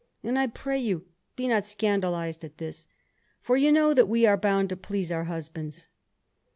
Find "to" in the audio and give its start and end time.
4.69-4.75